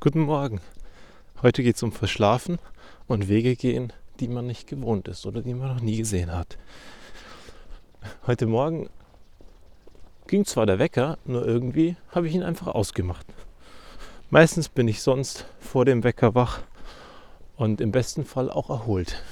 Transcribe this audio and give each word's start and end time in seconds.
Guten 0.00 0.20
Morgen. 0.20 0.60
Heute 1.40 1.62
geht 1.62 1.76
es 1.76 1.82
um 1.82 1.92
Verschlafen 1.92 2.58
und 3.06 3.28
Wege 3.28 3.56
gehen, 3.56 3.92
die 4.20 4.28
man 4.28 4.46
nicht 4.46 4.66
gewohnt 4.66 5.08
ist 5.08 5.24
oder 5.24 5.40
die 5.40 5.54
man 5.54 5.68
noch 5.68 5.80
nie 5.80 5.96
gesehen 5.96 6.32
hat. 6.32 6.58
Heute 8.26 8.46
Morgen 8.46 8.90
ging 10.26 10.44
zwar 10.44 10.66
der 10.66 10.78
Wecker, 10.78 11.16
nur 11.24 11.46
irgendwie 11.46 11.96
habe 12.10 12.28
ich 12.28 12.34
ihn 12.34 12.42
einfach 12.42 12.66
ausgemacht. 12.66 13.24
Meistens 14.30 14.68
bin 14.68 14.88
ich 14.88 15.00
sonst 15.00 15.46
vor 15.58 15.86
dem 15.86 16.04
Wecker 16.04 16.34
wach 16.34 16.60
und 17.56 17.80
im 17.80 17.92
besten 17.92 18.26
Fall 18.26 18.50
auch 18.50 18.68
erholt. 18.68 19.22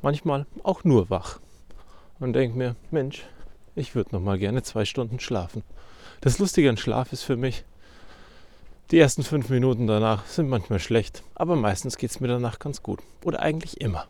Manchmal 0.00 0.46
auch 0.62 0.84
nur 0.84 1.10
wach 1.10 1.38
und 2.18 2.32
denke 2.32 2.56
mir, 2.56 2.76
Mensch, 2.90 3.24
ich 3.74 3.94
würde 3.94 4.14
noch 4.14 4.22
mal 4.22 4.38
gerne 4.38 4.62
zwei 4.62 4.86
Stunden 4.86 5.20
schlafen. 5.20 5.64
Das 6.22 6.38
Lustige 6.38 6.70
an 6.70 6.76
Schlaf 6.76 7.12
ist 7.12 7.24
für 7.24 7.36
mich, 7.36 7.64
die 8.92 8.98
ersten 8.98 9.22
fünf 9.22 9.48
Minuten 9.48 9.86
danach 9.86 10.26
sind 10.26 10.50
manchmal 10.50 10.78
schlecht, 10.78 11.22
aber 11.34 11.56
meistens 11.56 11.96
geht 11.96 12.10
es 12.10 12.20
mir 12.20 12.28
danach 12.28 12.58
ganz 12.58 12.82
gut. 12.82 13.00
Oder 13.24 13.40
eigentlich 13.40 13.80
immer. 13.80 14.04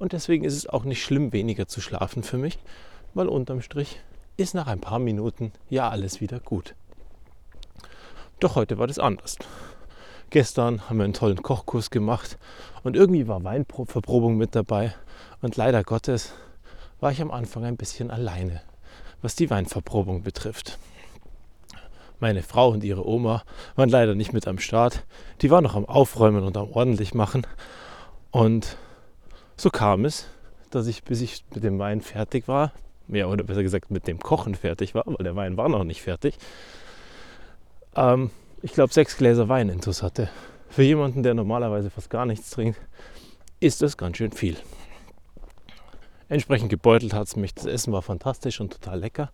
Und 0.00 0.12
deswegen 0.12 0.44
ist 0.44 0.56
es 0.56 0.68
auch 0.68 0.82
nicht 0.82 1.00
schlimm, 1.00 1.32
weniger 1.32 1.68
zu 1.68 1.80
schlafen 1.80 2.24
für 2.24 2.36
mich, 2.36 2.58
weil 3.14 3.28
unterm 3.28 3.62
Strich 3.62 4.00
ist 4.36 4.52
nach 4.52 4.66
ein 4.66 4.80
paar 4.80 4.98
Minuten 4.98 5.52
ja 5.68 5.88
alles 5.88 6.20
wieder 6.20 6.40
gut. 6.40 6.74
Doch 8.40 8.56
heute 8.56 8.78
war 8.78 8.88
das 8.88 8.98
anders. 8.98 9.36
Gestern 10.30 10.88
haben 10.88 10.98
wir 10.98 11.04
einen 11.04 11.12
tollen 11.12 11.42
Kochkurs 11.42 11.90
gemacht 11.90 12.36
und 12.82 12.96
irgendwie 12.96 13.28
war 13.28 13.44
Weinverprobung 13.44 14.36
mit 14.36 14.56
dabei. 14.56 14.92
Und 15.40 15.56
leider 15.56 15.84
Gottes 15.84 16.32
war 16.98 17.12
ich 17.12 17.22
am 17.22 17.30
Anfang 17.30 17.64
ein 17.64 17.76
bisschen 17.76 18.10
alleine, 18.10 18.60
was 19.22 19.36
die 19.36 19.50
Weinverprobung 19.50 20.22
betrifft. 20.22 20.78
Meine 22.20 22.42
Frau 22.42 22.68
und 22.68 22.84
ihre 22.84 23.06
Oma 23.06 23.42
waren 23.76 23.88
leider 23.88 24.14
nicht 24.14 24.32
mit 24.32 24.46
am 24.46 24.58
Start. 24.58 25.04
Die 25.40 25.50
waren 25.50 25.64
noch 25.64 25.74
am 25.74 25.86
Aufräumen 25.86 26.44
und 26.44 26.56
am 26.56 26.70
ordentlich 26.70 27.14
machen. 27.14 27.46
Und 28.30 28.76
so 29.56 29.70
kam 29.70 30.04
es, 30.04 30.26
dass 30.70 30.86
ich, 30.86 31.02
bis 31.02 31.22
ich 31.22 31.44
mit 31.54 31.64
dem 31.64 31.78
Wein 31.78 32.02
fertig 32.02 32.46
war, 32.46 32.72
ja, 33.08 33.26
oder 33.26 33.42
besser 33.42 33.62
gesagt 33.62 33.90
mit 33.90 34.06
dem 34.06 34.20
Kochen 34.20 34.54
fertig 34.54 34.94
war, 34.94 35.04
weil 35.06 35.24
der 35.24 35.34
Wein 35.34 35.56
war 35.56 35.68
noch 35.68 35.82
nicht 35.82 36.02
fertig, 36.02 36.36
ähm, 37.96 38.30
ich 38.62 38.72
glaube, 38.72 38.92
sechs 38.92 39.16
Gläser 39.16 39.48
Wein 39.48 39.68
intus 39.68 40.02
hatte. 40.02 40.28
Für 40.68 40.82
jemanden, 40.82 41.22
der 41.22 41.34
normalerweise 41.34 41.90
fast 41.90 42.10
gar 42.10 42.26
nichts 42.26 42.50
trinkt, 42.50 42.78
ist 43.58 43.82
das 43.82 43.96
ganz 43.96 44.18
schön 44.18 44.32
viel. 44.32 44.56
Entsprechend 46.28 46.68
gebeutelt 46.68 47.12
hat 47.12 47.26
es 47.26 47.36
mich. 47.36 47.54
Das 47.54 47.64
Essen 47.64 47.92
war 47.92 48.02
fantastisch 48.02 48.60
und 48.60 48.72
total 48.72 49.00
lecker. 49.00 49.32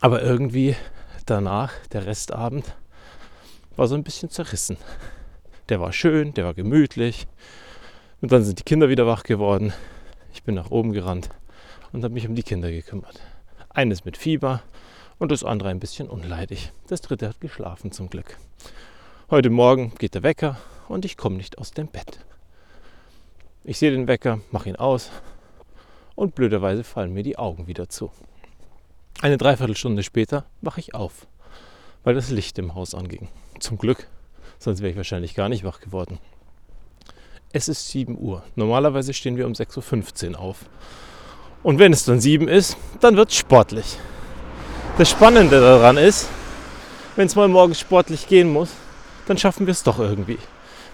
Aber 0.00 0.22
irgendwie 0.22 0.76
danach, 1.30 1.72
der 1.92 2.06
Restabend, 2.06 2.76
war 3.76 3.86
so 3.86 3.94
ein 3.94 4.04
bisschen 4.04 4.30
zerrissen. 4.30 4.76
Der 5.68 5.80
war 5.80 5.92
schön, 5.92 6.34
der 6.34 6.44
war 6.44 6.54
gemütlich. 6.54 7.26
Und 8.20 8.32
dann 8.32 8.44
sind 8.44 8.58
die 8.58 8.64
Kinder 8.64 8.88
wieder 8.88 9.06
wach 9.06 9.22
geworden. 9.22 9.72
Ich 10.32 10.42
bin 10.42 10.54
nach 10.54 10.70
oben 10.70 10.92
gerannt 10.92 11.30
und 11.92 12.04
habe 12.04 12.14
mich 12.14 12.28
um 12.28 12.34
die 12.34 12.42
Kinder 12.42 12.70
gekümmert. 12.70 13.20
Eines 13.70 14.04
mit 14.04 14.16
Fieber 14.16 14.62
und 15.18 15.32
das 15.32 15.44
andere 15.44 15.68
ein 15.68 15.80
bisschen 15.80 16.08
unleidig. 16.08 16.72
Das 16.88 17.00
dritte 17.00 17.28
hat 17.28 17.40
geschlafen 17.40 17.92
zum 17.92 18.10
Glück. 18.10 18.36
Heute 19.30 19.50
Morgen 19.50 19.92
geht 19.98 20.14
der 20.14 20.22
Wecker 20.22 20.56
und 20.88 21.04
ich 21.04 21.16
komme 21.16 21.36
nicht 21.36 21.58
aus 21.58 21.70
dem 21.70 21.88
Bett. 21.88 22.20
Ich 23.64 23.78
sehe 23.78 23.90
den 23.90 24.08
Wecker, 24.08 24.40
mache 24.50 24.68
ihn 24.68 24.76
aus 24.76 25.10
und 26.14 26.34
blöderweise 26.34 26.84
fallen 26.84 27.12
mir 27.12 27.22
die 27.22 27.38
Augen 27.38 27.66
wieder 27.66 27.88
zu. 27.88 28.10
Eine 29.20 29.38
Dreiviertelstunde 29.38 30.02
später 30.02 30.46
wache 30.60 30.80
ich 30.80 30.94
auf, 30.94 31.26
weil 32.02 32.14
das 32.14 32.30
Licht 32.30 32.58
im 32.58 32.74
Haus 32.74 32.94
anging. 32.94 33.28
Zum 33.60 33.78
Glück, 33.78 34.08
sonst 34.58 34.80
wäre 34.80 34.90
ich 34.90 34.96
wahrscheinlich 34.96 35.34
gar 35.34 35.48
nicht 35.48 35.64
wach 35.64 35.80
geworden. 35.80 36.18
Es 37.52 37.68
ist 37.68 37.88
7 37.88 38.18
Uhr. 38.18 38.42
Normalerweise 38.56 39.12
stehen 39.12 39.36
wir 39.36 39.46
um 39.46 39.52
6.15 39.52 40.32
Uhr 40.32 40.40
auf. 40.40 40.64
Und 41.62 41.78
wenn 41.78 41.92
es 41.92 42.04
dann 42.04 42.20
7 42.20 42.48
ist, 42.48 42.76
dann 43.00 43.16
wird 43.16 43.30
es 43.30 43.36
sportlich. 43.36 43.98
Das 44.98 45.10
Spannende 45.10 45.60
daran 45.60 45.96
ist, 45.96 46.28
wenn 47.14 47.26
es 47.26 47.36
mal 47.36 47.48
morgens 47.48 47.78
sportlich 47.78 48.26
gehen 48.26 48.52
muss, 48.52 48.70
dann 49.26 49.38
schaffen 49.38 49.66
wir 49.66 49.72
es 49.72 49.82
doch 49.82 49.98
irgendwie. 49.98 50.38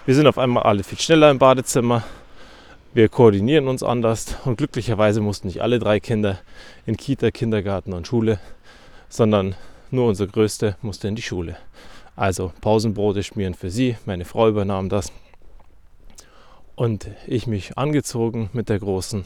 Wir 0.05 0.15
sind 0.15 0.27
auf 0.27 0.37
einmal 0.37 0.63
alle 0.63 0.83
viel 0.83 0.99
schneller 0.99 1.31
im 1.31 1.39
Badezimmer, 1.39 2.03
wir 2.93 3.09
koordinieren 3.09 3.67
uns 3.67 3.83
anders 3.83 4.35
und 4.45 4.57
glücklicherweise 4.57 5.21
mussten 5.21 5.47
nicht 5.47 5.61
alle 5.61 5.79
drei 5.79 5.99
Kinder 5.99 6.39
in 6.85 6.97
Kita, 6.97 7.31
Kindergarten 7.31 7.93
und 7.93 8.07
Schule, 8.07 8.39
sondern 9.09 9.55
nur 9.91 10.07
unsere 10.07 10.29
Größte 10.29 10.75
musste 10.81 11.07
in 11.07 11.15
die 11.15 11.21
Schule. 11.21 11.57
Also 12.15 12.51
Pausenbrote 12.61 13.23
schmieren 13.23 13.53
für 13.53 13.69
sie, 13.69 13.97
meine 14.05 14.25
Frau 14.25 14.49
übernahm 14.49 14.89
das 14.89 15.11
und 16.75 17.07
ich 17.27 17.45
mich 17.45 17.77
angezogen 17.77 18.49
mit 18.53 18.69
der 18.69 18.79
Großen, 18.79 19.25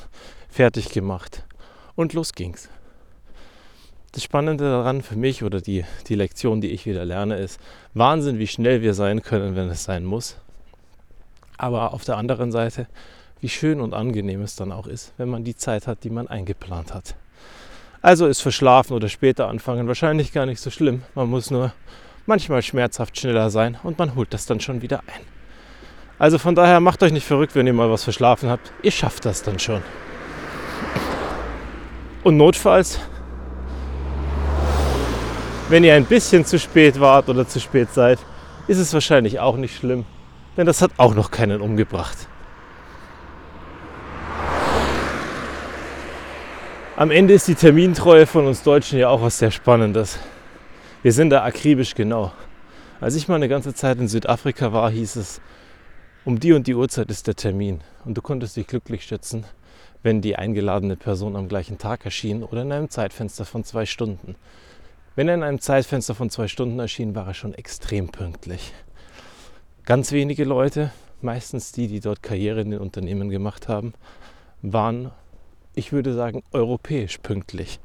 fertig 0.50 0.90
gemacht 0.90 1.44
und 1.96 2.14
los 2.14 2.34
ging's. 2.34 2.70
Das 4.12 4.24
Spannende 4.24 4.66
daran 4.66 5.02
für 5.02 5.16
mich 5.16 5.44
oder 5.44 5.60
die, 5.60 5.86
die 6.08 6.16
Lektion, 6.16 6.62
die 6.62 6.70
ich 6.70 6.86
wieder 6.86 7.04
lerne, 7.04 7.38
ist 7.38 7.60
Wahnsinn, 7.94 8.38
wie 8.38 8.48
schnell 8.48 8.82
wir 8.82 8.94
sein 8.94 9.24
können, 9.24 9.56
wenn 9.56 9.70
es 9.70 9.84
sein 9.84 10.04
muss. 10.04 10.38
Aber 11.58 11.94
auf 11.94 12.04
der 12.04 12.18
anderen 12.18 12.52
Seite 12.52 12.88
wie 13.44 13.50
schön 13.50 13.82
und 13.82 13.94
angenehm 13.94 14.42
es 14.42 14.56
dann 14.56 14.72
auch 14.72 14.88
ist, 14.88 15.12
wenn 15.18 15.28
man 15.28 15.44
die 15.44 15.58
Zeit 15.58 15.86
hat, 15.86 16.06
die 16.06 16.10
man 16.10 16.30
eingeplant 16.30 16.94
hat. 16.94 17.16
Also 18.02 18.26
ist 18.26 18.40
verschlafen 18.40 18.94
oder 18.94 19.10
später 19.10 19.50
anfangen 19.50 19.86
wahrscheinlich 19.86 20.32
gar 20.32 20.46
nicht 20.46 20.62
so 20.62 20.72
schlimm. 20.72 21.04
Man 21.14 21.30
muss 21.30 21.52
nur 21.52 21.74
manchmal 22.26 22.62
schmerzhaft 22.62 23.20
schneller 23.20 23.50
sein 23.50 23.78
und 23.84 24.00
man 24.00 24.16
holt 24.16 24.34
das 24.34 24.46
dann 24.46 24.62
schon 24.62 24.82
wieder 24.82 25.02
ein. 25.02 25.26
Also 26.20 26.38
von 26.38 26.56
daher 26.56 26.80
macht 26.80 27.04
euch 27.04 27.12
nicht 27.12 27.28
verrückt, 27.28 27.54
wenn 27.54 27.68
ihr 27.68 27.74
mal 27.74 27.92
was 27.92 28.06
verschlafen 28.06 28.50
habt. 28.50 28.72
Ihr 28.82 28.92
schafft 28.92 29.26
das 29.26 29.44
dann 29.44 29.60
schon. 29.60 29.82
Und 32.24 32.38
notfalls, 32.38 32.98
wenn 35.68 35.84
ihr 35.84 35.96
ein 35.96 36.06
bisschen 36.06 36.46
zu 36.46 36.58
spät 36.58 36.98
wart 37.02 37.28
oder 37.28 37.46
zu 37.46 37.60
spät 37.60 37.92
seid, 37.92 38.20
ist 38.68 38.78
es 38.78 38.94
wahrscheinlich 38.94 39.42
auch 39.42 39.58
nicht 39.58 39.76
schlimm, 39.76 40.06
denn 40.56 40.66
das 40.66 40.82
hat 40.82 40.92
auch 40.96 41.14
noch 41.14 41.30
keinen 41.30 41.60
umgebracht. 41.60 42.30
Am 46.96 47.10
Ende 47.10 47.34
ist 47.34 47.48
die 47.48 47.56
Termintreue 47.56 48.28
von 48.28 48.46
uns 48.46 48.62
Deutschen 48.62 49.00
ja 49.00 49.10
auch 49.10 49.24
was 49.24 49.40
sehr 49.40 49.50
Spannendes. 49.50 50.20
Wir 51.02 51.12
sind 51.12 51.32
da 51.32 51.44
akribisch 51.44 51.96
genau. 51.96 52.32
Als 53.02 53.16
ich 53.16 53.28
mal 53.28 53.34
eine 53.34 53.50
ganze 53.50 53.74
Zeit 53.74 53.98
in 53.98 54.08
Südafrika 54.08 54.74
war, 54.74 54.92
hieß 54.92 55.16
es, 55.16 55.42
um 56.24 56.40
die 56.40 56.54
und 56.54 56.68
die 56.68 56.76
Uhrzeit 56.76 57.10
ist 57.10 57.26
der 57.26 57.36
Termin. 57.36 57.82
Und 58.06 58.16
du 58.16 58.22
konntest 58.22 58.58
dich 58.58 58.68
glücklich 58.68 59.06
schätzen, 59.06 59.44
wenn 60.04 60.22
die 60.22 60.36
eingeladene 60.36 60.96
Person 60.96 61.36
am 61.36 61.48
gleichen 61.48 61.80
Tag 61.80 62.06
erschien 62.06 62.44
oder 62.44 62.62
in 62.62 62.72
einem 62.72 62.92
Zeitfenster 62.92 63.46
von 63.46 63.64
zwei 63.64 63.88
Stunden. 63.88 64.36
Wenn 65.16 65.28
er 65.28 65.34
in 65.34 65.44
einem 65.44 65.62
Zeitfenster 65.62 66.14
von 66.14 66.30
zwei 66.30 66.48
Stunden 66.48 66.78
erschien, 66.78 67.16
war 67.16 67.26
er 67.26 67.34
schon 67.34 67.56
extrem 67.56 68.10
pünktlich. 68.10 68.72
Ganz 69.86 70.12
wenige 70.12 70.44
Leute, 70.44 70.92
meistens 71.22 71.72
die, 71.72 71.88
die 71.88 72.02
dort 72.02 72.22
Karriere 72.22 72.62
in 72.62 72.70
den 72.70 72.80
Unternehmen 72.82 73.30
gemacht 73.30 73.68
haben, 73.68 73.96
waren 74.62 75.12
ich 75.76 75.92
würde 75.92 76.14
sagen, 76.14 76.44
europäisch 76.52 77.18
pünktlich. 77.20 77.80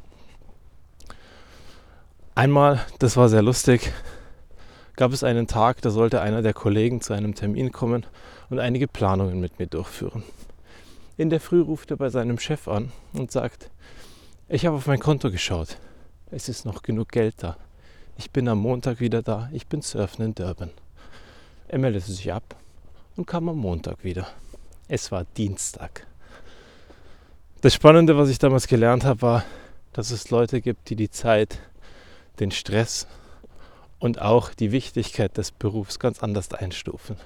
Einmal, 2.35 2.85
das 2.99 3.17
war 3.17 3.29
sehr 3.29 3.43
lustig, 3.43 3.93
gab 4.95 5.13
es 5.13 5.25
einen 5.25 5.47
Tag, 5.47 5.83
da 5.83 5.91
sollte 5.91 6.21
einer 6.21 6.43
der 6.43 6.55
Kollegen 6.55 7.01
zu 7.01 7.13
einem 7.13 7.35
Termin 7.35 7.73
kommen 7.73 8.07
und 8.51 8.59
einige 8.59 8.89
Planungen 8.89 9.41
mit 9.41 9.59
mir 9.59 9.67
durchführen. 9.67 10.23
In 11.17 11.31
der 11.31 11.41
Früh 11.41 11.61
ruft 11.61 11.91
er 11.91 11.97
bei 11.97 12.11
seinem 12.11 12.39
Chef 12.39 12.69
an 12.69 12.93
und 13.13 13.33
sagt, 13.33 13.71
ich 14.49 14.67
habe 14.67 14.77
auf 14.77 14.87
mein 14.87 15.01
Konto 15.01 15.31
geschaut. 15.31 15.79
Es 16.31 16.49
ist 16.49 16.65
noch 16.65 16.83
genug 16.83 17.11
Geld 17.11 17.37
da. 17.39 17.57
Ich 18.17 18.33
bin 18.33 18.49
am 18.49 18.59
Montag 18.59 18.99
wieder 19.01 19.23
da. 19.23 19.49
Ich 19.53 19.69
bin 19.69 19.83
surfen 19.83 20.25
in 20.25 20.35
Durban. 20.35 20.71
Er 21.69 21.79
meldete 21.79 22.11
sich 22.11 22.33
ab 22.33 22.57
und 23.17 23.27
kam 23.27 23.49
am 23.49 23.59
Montag 23.59 24.03
wieder. 24.03 24.27
Es 24.89 25.13
war 25.13 25.25
Dienstag. 25.37 26.08
Das 27.61 27.75
Spannende, 27.75 28.17
was 28.17 28.29
ich 28.29 28.39
damals 28.39 28.69
gelernt 28.69 29.05
habe, 29.05 29.21
war, 29.21 29.45
dass 29.93 30.13
es 30.13 30.31
Leute 30.31 30.61
gibt, 30.61 30.91
die 30.91 30.95
die 30.95 31.11
Zeit, 31.11 31.59
den 32.39 32.53
Stress 32.53 33.09
und 33.99 34.21
auch 34.23 34.55
die 34.55 34.71
Wichtigkeit 34.71 35.37
des 35.37 35.51
Berufs 35.51 35.99
ganz 35.99 36.23
anders 36.23 36.53
einstufen. 36.53 37.17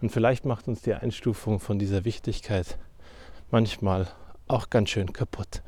Und 0.00 0.12
vielleicht 0.12 0.44
macht 0.44 0.68
uns 0.68 0.82
die 0.82 0.94
Einstufung 0.94 1.58
von 1.58 1.80
dieser 1.80 2.04
Wichtigkeit 2.04 2.78
manchmal 3.50 4.06
auch 4.46 4.70
ganz 4.70 4.90
schön 4.90 5.12
kaputt. 5.12 5.62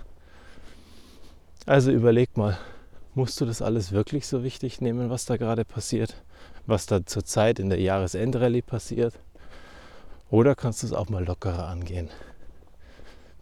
Also 1.66 1.90
überleg 1.90 2.36
mal, 2.36 2.56
musst 3.16 3.40
du 3.40 3.46
das 3.46 3.62
alles 3.62 3.90
wirklich 3.90 4.28
so 4.28 4.44
wichtig 4.44 4.80
nehmen, 4.80 5.10
was 5.10 5.24
da 5.24 5.36
gerade 5.36 5.64
passiert? 5.64 6.22
Was 6.66 6.86
da 6.86 7.04
zurzeit 7.04 7.58
in 7.58 7.68
der 7.68 7.80
Jahresendrallye 7.80 8.62
passiert? 8.62 9.14
Oder 10.30 10.54
kannst 10.54 10.84
du 10.84 10.86
es 10.86 10.92
auch 10.92 11.08
mal 11.08 11.24
lockerer 11.24 11.66
angehen? 11.66 12.10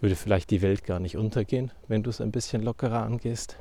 Würde 0.00 0.16
vielleicht 0.16 0.50
die 0.50 0.62
Welt 0.62 0.84
gar 0.84 1.00
nicht 1.00 1.16
untergehen, 1.16 1.72
wenn 1.88 2.02
du 2.02 2.10
es 2.10 2.20
ein 2.20 2.32
bisschen 2.32 2.62
lockerer 2.62 3.02
angehst. 3.02 3.56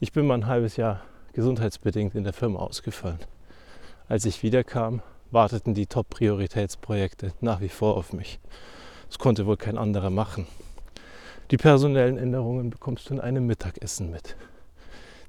Ich 0.00 0.12
bin 0.12 0.26
mal 0.26 0.34
ein 0.34 0.46
halbes 0.46 0.76
Jahr 0.76 1.02
gesundheitsbedingt 1.32 2.14
in 2.14 2.24
der 2.24 2.32
Firma 2.32 2.60
ausgefallen. 2.60 3.18
Als 4.08 4.24
ich 4.24 4.42
wiederkam, 4.42 5.02
warteten 5.30 5.74
die 5.74 5.86
Top-Prioritätsprojekte 5.86 7.32
nach 7.40 7.60
wie 7.60 7.68
vor 7.68 7.96
auf 7.96 8.12
mich. 8.12 8.38
Das 9.08 9.18
konnte 9.18 9.46
wohl 9.46 9.56
kein 9.56 9.78
anderer 9.78 10.10
machen. 10.10 10.46
Die 11.50 11.56
personellen 11.56 12.16
Änderungen 12.16 12.70
bekommst 12.70 13.10
du 13.10 13.14
in 13.14 13.20
einem 13.20 13.46
Mittagessen 13.46 14.10
mit. 14.10 14.36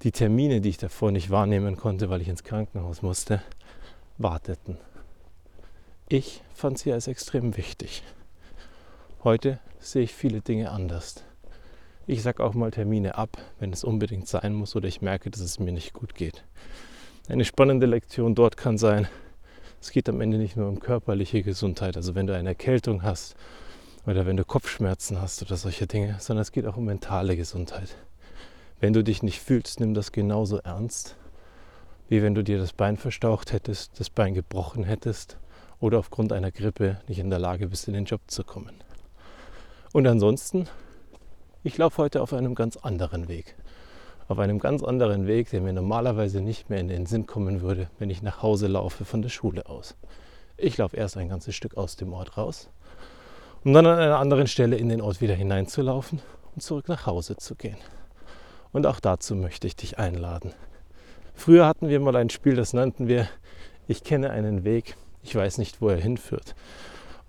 Die 0.03 0.11
Termine, 0.11 0.61
die 0.61 0.69
ich 0.69 0.77
davor 0.77 1.11
nicht 1.11 1.29
wahrnehmen 1.29 1.77
konnte, 1.77 2.09
weil 2.09 2.21
ich 2.21 2.27
ins 2.27 2.43
Krankenhaus 2.43 3.01
musste, 3.01 3.41
warteten. 4.17 4.77
Ich 6.07 6.43
fand 6.53 6.77
sie 6.77 6.93
als 6.93 7.07
extrem 7.07 7.57
wichtig. 7.57 8.03
Heute 9.25 9.57
sehe 9.79 10.03
ich 10.03 10.13
viele 10.13 10.41
Dinge 10.41 10.69
anders. 10.69 11.23
Ich 12.05 12.21
sage 12.21 12.43
auch 12.43 12.53
mal 12.53 12.69
Termine 12.69 13.15
ab, 13.15 13.39
wenn 13.57 13.73
es 13.73 13.83
unbedingt 13.83 14.27
sein 14.27 14.53
muss 14.53 14.75
oder 14.75 14.87
ich 14.87 15.01
merke, 15.01 15.31
dass 15.31 15.41
es 15.41 15.57
mir 15.57 15.71
nicht 15.71 15.93
gut 15.93 16.13
geht. 16.13 16.45
Eine 17.27 17.43
spannende 17.43 17.87
Lektion 17.87 18.35
dort 18.35 18.55
kann 18.55 18.77
sein, 18.77 19.07
es 19.81 19.89
geht 19.89 20.07
am 20.09 20.21
Ende 20.21 20.37
nicht 20.37 20.55
nur 20.55 20.67
um 20.69 20.79
körperliche 20.79 21.41
Gesundheit, 21.41 21.97
also 21.97 22.13
wenn 22.13 22.27
du 22.27 22.35
eine 22.35 22.49
Erkältung 22.49 23.01
hast 23.01 23.35
oder 24.05 24.27
wenn 24.27 24.37
du 24.37 24.45
Kopfschmerzen 24.45 25.19
hast 25.19 25.41
oder 25.41 25.57
solche 25.57 25.87
Dinge, 25.87 26.17
sondern 26.19 26.43
es 26.43 26.51
geht 26.51 26.67
auch 26.67 26.77
um 26.77 26.85
mentale 26.85 27.35
Gesundheit. 27.35 27.95
Wenn 28.79 28.93
du 28.93 29.03
dich 29.03 29.23
nicht 29.23 29.41
fühlst, 29.41 29.79
nimm 29.79 29.95
das 29.95 30.11
genauso 30.11 30.59
ernst, 30.59 31.15
wie 32.09 32.21
wenn 32.21 32.35
du 32.35 32.43
dir 32.43 32.59
das 32.59 32.73
Bein 32.73 32.95
verstaucht 32.95 33.53
hättest, 33.53 33.99
das 33.99 34.11
Bein 34.11 34.35
gebrochen 34.35 34.83
hättest 34.83 35.39
oder 35.79 35.97
aufgrund 35.97 36.31
einer 36.31 36.51
Grippe 36.51 37.01
nicht 37.07 37.17
in 37.17 37.31
der 37.31 37.39
Lage 37.39 37.69
bist, 37.69 37.87
in 37.87 37.95
den 37.95 38.05
Job 38.05 38.21
zu 38.27 38.43
kommen. 38.43 38.84
Und 39.95 40.05
ansonsten, 40.07 40.67
ich 41.63 41.77
laufe 41.77 41.99
heute 41.99 42.21
auf 42.21 42.33
einem 42.33 42.53
ganz 42.53 42.75
anderen 42.75 43.29
Weg. 43.29 43.55
Auf 44.27 44.39
einem 44.39 44.59
ganz 44.59 44.83
anderen 44.83 45.25
Weg, 45.25 45.51
der 45.51 45.61
mir 45.61 45.71
normalerweise 45.71 46.41
nicht 46.41 46.69
mehr 46.69 46.81
in 46.81 46.89
den 46.89 47.05
Sinn 47.05 47.27
kommen 47.27 47.61
würde, 47.61 47.89
wenn 47.97 48.09
ich 48.09 48.21
nach 48.21 48.43
Hause 48.43 48.67
laufe 48.67 49.05
von 49.05 49.21
der 49.21 49.29
Schule 49.29 49.67
aus. 49.67 49.95
Ich 50.57 50.75
laufe 50.75 50.97
erst 50.97 51.15
ein 51.15 51.29
ganzes 51.29 51.55
Stück 51.55 51.77
aus 51.77 51.95
dem 51.95 52.11
Ort 52.11 52.35
raus, 52.35 52.67
um 53.63 53.71
dann 53.71 53.85
an 53.85 53.97
einer 53.97 54.19
anderen 54.19 54.47
Stelle 54.47 54.75
in 54.75 54.89
den 54.89 54.99
Ort 54.99 55.21
wieder 55.21 55.33
hineinzulaufen 55.33 56.19
und 56.53 56.61
zurück 56.61 56.89
nach 56.89 57.05
Hause 57.05 57.37
zu 57.37 57.55
gehen. 57.55 57.77
Und 58.73 58.85
auch 58.87 58.99
dazu 58.99 59.33
möchte 59.33 59.65
ich 59.65 59.77
dich 59.77 59.97
einladen. 59.97 60.51
Früher 61.35 61.65
hatten 61.65 61.87
wir 61.87 62.01
mal 62.01 62.17
ein 62.17 62.29
Spiel, 62.29 62.57
das 62.57 62.73
nannten 62.73 63.07
wir 63.07 63.29
Ich 63.87 64.03
kenne 64.03 64.31
einen 64.31 64.65
Weg, 64.65 64.97
ich 65.23 65.33
weiß 65.33 65.57
nicht, 65.57 65.79
wo 65.79 65.87
er 65.87 66.01
hinführt. 66.01 66.53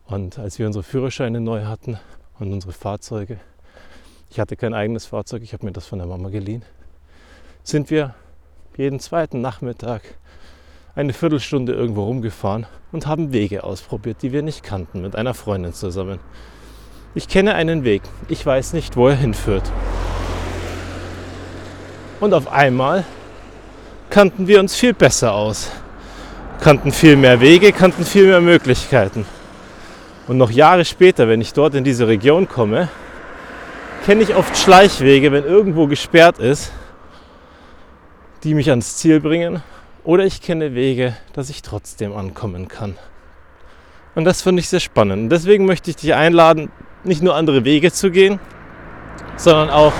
Und 0.08 0.40
als 0.40 0.58
wir 0.58 0.66
unsere 0.66 0.82
Führerscheine 0.82 1.40
neu 1.40 1.66
hatten 1.66 2.00
und 2.38 2.52
unsere 2.52 2.72
Fahrzeuge, 2.72 3.38
ich 4.30 4.40
hatte 4.40 4.56
kein 4.56 4.74
eigenes 4.74 5.06
Fahrzeug, 5.06 5.42
ich 5.42 5.52
habe 5.52 5.64
mir 5.64 5.72
das 5.72 5.86
von 5.86 5.98
der 5.98 6.08
Mama 6.08 6.28
geliehen, 6.28 6.62
sind 7.62 7.90
wir 7.90 8.14
jeden 8.76 9.00
zweiten 9.00 9.40
Nachmittag 9.40 10.02
eine 10.94 11.12
Viertelstunde 11.12 11.72
irgendwo 11.72 12.04
rumgefahren 12.04 12.66
und 12.92 13.06
haben 13.06 13.32
Wege 13.32 13.64
ausprobiert, 13.64 14.18
die 14.22 14.32
wir 14.32 14.42
nicht 14.42 14.62
kannten, 14.62 15.02
mit 15.02 15.16
einer 15.16 15.34
Freundin 15.34 15.72
zusammen. 15.72 16.20
Ich 17.14 17.28
kenne 17.28 17.54
einen 17.54 17.84
Weg, 17.84 18.02
ich 18.28 18.44
weiß 18.44 18.72
nicht, 18.72 18.96
wo 18.96 19.08
er 19.08 19.16
hinführt. 19.16 19.70
Und 22.20 22.32
auf 22.32 22.50
einmal 22.50 23.04
kannten 24.10 24.46
wir 24.46 24.60
uns 24.60 24.74
viel 24.74 24.94
besser 24.94 25.34
aus, 25.34 25.70
kannten 26.60 26.92
viel 26.92 27.16
mehr 27.16 27.40
Wege, 27.40 27.72
kannten 27.72 28.04
viel 28.04 28.26
mehr 28.26 28.40
Möglichkeiten. 28.40 29.26
Und 30.28 30.38
noch 30.38 30.50
Jahre 30.50 30.84
später, 30.84 31.28
wenn 31.28 31.40
ich 31.40 31.52
dort 31.52 31.74
in 31.74 31.84
diese 31.84 32.08
Region 32.08 32.48
komme, 32.48 32.88
kenne 34.04 34.22
ich 34.22 34.34
oft 34.34 34.56
Schleichwege, 34.56 35.30
wenn 35.30 35.44
irgendwo 35.44 35.86
gesperrt 35.86 36.38
ist, 36.38 36.72
die 38.42 38.54
mich 38.54 38.70
ans 38.70 38.96
Ziel 38.96 39.20
bringen. 39.20 39.62
Oder 40.02 40.24
ich 40.24 40.40
kenne 40.40 40.74
Wege, 40.74 41.16
dass 41.32 41.50
ich 41.50 41.62
trotzdem 41.62 42.16
ankommen 42.16 42.68
kann. 42.68 42.96
Und 44.14 44.24
das 44.24 44.42
finde 44.42 44.60
ich 44.60 44.68
sehr 44.68 44.80
spannend. 44.80 45.24
Und 45.24 45.28
deswegen 45.30 45.64
möchte 45.64 45.90
ich 45.90 45.96
dich 45.96 46.14
einladen, 46.14 46.70
nicht 47.04 47.22
nur 47.22 47.34
andere 47.34 47.64
Wege 47.64 47.92
zu 47.92 48.10
gehen, 48.10 48.40
sondern 49.36 49.70
auch 49.70 49.92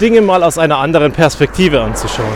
Dinge 0.00 0.20
mal 0.20 0.42
aus 0.42 0.58
einer 0.58 0.78
anderen 0.78 1.12
Perspektive 1.12 1.80
anzuschauen. 1.80 2.32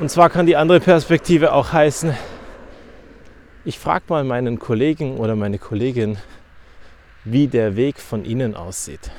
Und 0.00 0.10
zwar 0.10 0.28
kann 0.30 0.46
die 0.46 0.56
andere 0.56 0.80
Perspektive 0.80 1.52
auch 1.52 1.72
heißen, 1.72 2.14
ich 3.70 3.78
frage 3.78 4.06
mal 4.08 4.24
meinen 4.24 4.58
Kollegen 4.58 5.18
oder 5.18 5.36
meine 5.36 5.60
Kollegin, 5.60 6.18
wie 7.22 7.46
der 7.46 7.76
Weg 7.76 8.00
von 8.00 8.24
ihnen 8.24 8.56
aussieht, 8.56 9.12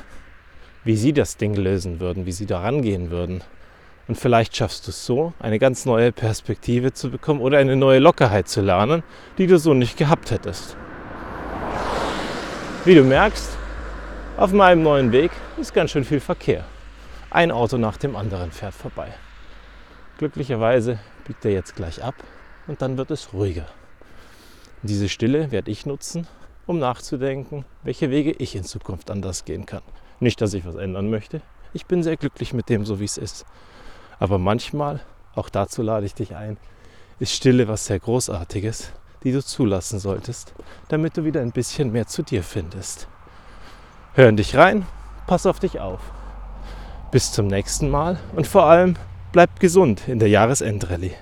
wie 0.84 0.98
sie 0.98 1.14
das 1.14 1.38
Ding 1.38 1.56
lösen 1.56 2.02
würden, 2.02 2.26
wie 2.26 2.34
sie 2.34 2.48
da 2.48 2.60
rangehen 2.60 3.12
würden. 3.12 3.46
Und 4.10 4.16
vielleicht 4.16 4.54
schaffst 4.54 4.88
du 4.88 4.90
es 4.92 5.06
so, 5.06 5.32
eine 5.40 5.58
ganz 5.58 5.86
neue 5.86 6.12
Perspektive 6.12 6.92
zu 6.92 7.10
bekommen 7.10 7.40
oder 7.40 7.60
eine 7.60 7.78
neue 7.78 8.00
Lockerheit 8.00 8.50
zu 8.50 8.60
lernen, 8.60 9.04
die 9.38 9.48
du 9.48 9.58
so 9.58 9.74
nicht 9.74 9.96
gehabt 9.96 10.32
hättest. 10.32 10.76
Wie 12.84 12.96
du 12.96 13.04
merkst, 13.04 13.58
auf 14.36 14.52
meinem 14.52 14.84
neuen 14.84 15.14
Weg 15.14 15.32
ist 15.62 15.74
ganz 15.74 15.92
schön 15.92 16.04
viel 16.04 16.20
Verkehr. 16.20 16.66
Ein 17.30 17.52
Auto 17.52 17.78
nach 17.78 17.96
dem 17.96 18.18
anderen 18.18 18.52
fährt 18.52 18.74
vorbei. 18.74 19.14
Glücklicherweise 20.18 21.00
biegt 21.26 21.46
er 21.46 21.52
jetzt 21.52 21.78
gleich 21.78 22.04
ab 22.04 22.16
und 22.68 22.82
dann 22.82 22.98
wird 22.98 23.12
es 23.12 23.32
ruhiger. 23.32 23.68
Diese 24.84 25.10
Stille 25.10 25.52
werde 25.52 25.70
ich 25.70 25.86
nutzen, 25.86 26.28
um 26.66 26.80
nachzudenken, 26.80 27.66
welche 27.84 28.10
Wege 28.10 28.32
ich 28.32 28.56
in 28.56 28.64
Zukunft 28.64 29.12
anders 29.12 29.46
gehen 29.46 29.66
kann. 29.66 29.84
Nicht, 30.20 30.42
dass 30.42 30.54
ich 30.54 30.66
was 30.66 30.76
ändern 30.76 31.10
möchte. 31.10 31.42
Ich 31.74 31.86
bin 31.86 32.02
sehr 32.02 32.18
glücklich 32.18 32.54
mit 32.54 32.68
dem, 32.70 32.86
so 32.86 33.00
wie 33.00 33.06
es 33.06 33.18
ist. 33.18 33.46
Aber 34.20 34.38
manchmal, 34.40 35.02
auch 35.36 35.50
dazu 35.50 35.82
lade 35.82 36.06
ich 36.06 36.16
dich 36.16 36.36
ein, 36.36 36.58
ist 37.20 37.34
Stille 37.34 37.68
was 37.68 37.86
sehr 37.86 38.00
Großartiges, 38.00 38.92
die 39.24 39.32
du 39.32 39.44
zulassen 39.44 40.00
solltest, 40.00 40.54
damit 40.90 41.16
du 41.16 41.26
wieder 41.26 41.42
ein 41.42 41.52
bisschen 41.52 41.92
mehr 41.92 42.08
zu 42.08 42.24
dir 42.24 42.44
findest. 42.44 43.08
Hör 44.14 44.30
in 44.30 44.38
dich 44.38 44.56
rein, 44.56 44.86
pass 45.28 45.46
auf 45.46 45.60
dich 45.60 45.80
auf. 45.80 46.02
Bis 47.12 47.32
zum 47.32 47.48
nächsten 47.48 47.90
Mal 47.90 48.20
und 48.36 48.48
vor 48.48 48.64
allem 48.64 48.96
bleib 49.32 49.60
gesund 49.60 50.08
in 50.08 50.20
der 50.20 50.30
Jahresendrallye. 50.30 51.14